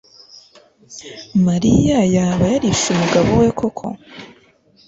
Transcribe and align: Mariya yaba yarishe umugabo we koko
Mariya 1.45 1.99
yaba 2.15 2.43
yarishe 2.53 2.87
umugabo 2.91 3.29
we 3.41 3.47
koko 3.59 3.87